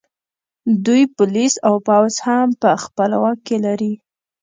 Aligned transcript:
دوی 0.85 1.03
پولیس 1.17 1.53
او 1.67 1.75
پوځ 1.87 2.13
هم 2.27 2.47
په 2.61 2.69
خپل 2.83 3.09
واک 3.21 3.39
کې 3.47 3.57
لري 3.65 3.93